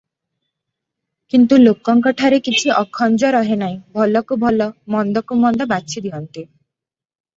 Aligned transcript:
କିନ୍ତୁ 1.33 1.59
ଲୋକଙ୍କଠାରେ 1.63 2.39
କିଛି 2.49 2.73
ଅଖଞ୍ଜ 2.77 3.29
ରହେ 3.37 3.59
ନାହିଁ, 3.65 3.77
ଭଲକୁ 3.99 4.39
ଭଲ, 4.45 4.69
ମନ୍ଦକୁ 4.97 5.39
ମନ୍ଦ, 5.45 5.69
ବାଛିଦିଅନ୍ତି। 5.75 6.47